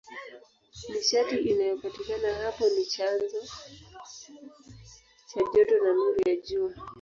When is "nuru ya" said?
5.93-6.35